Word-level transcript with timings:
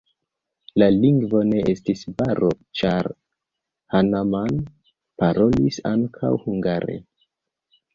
La 0.81 0.87
lingvo 0.95 1.41
ne 1.49 1.59
estis 1.73 2.01
baro, 2.23 2.49
ĉar 2.81 3.11
Hanaman 3.97 4.61
parolis 5.25 5.83
ankaŭ 5.95 6.37
hungare. 6.49 7.03